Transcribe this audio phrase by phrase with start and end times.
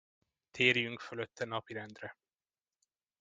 [0.51, 2.15] Térjünk fölötte napirendre!